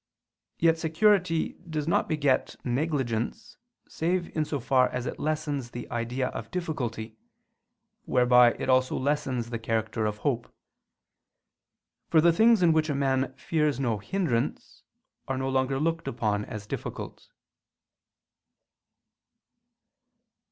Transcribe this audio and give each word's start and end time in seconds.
Yet 0.57 0.79
security 0.79 1.59
does 1.69 1.87
not 1.87 2.09
beget 2.09 2.55
negligence, 2.63 3.57
save 3.87 4.35
in 4.35 4.45
so 4.45 4.59
far 4.59 4.89
as 4.89 5.05
it 5.05 5.19
lessens 5.19 5.69
the 5.69 5.87
idea 5.91 6.29
of 6.29 6.49
difficulty: 6.49 7.17
whereby 8.05 8.53
it 8.53 8.67
also 8.67 8.97
lessens 8.97 9.51
the 9.51 9.59
character 9.59 10.07
of 10.07 10.17
hope: 10.25 10.51
for 12.09 12.19
the 12.19 12.33
things 12.33 12.63
in 12.63 12.73
which 12.73 12.89
a 12.89 12.95
man 12.95 13.35
fears 13.37 13.79
no 13.79 13.99
hindrance, 13.99 14.81
are 15.27 15.37
no 15.37 15.49
longer 15.49 15.79
looked 15.79 16.07
upon 16.07 16.45
as 16.45 16.65
difficult. 16.65 17.27